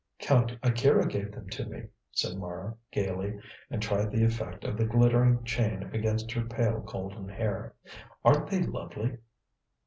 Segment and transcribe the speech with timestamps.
[0.17, 4.83] "Count Akira gave them to me," said Mara, gaily, and tried the effect of the
[4.87, 7.75] glittering chain against her pale golden hair;
[8.25, 9.17] "aren't they lovely?"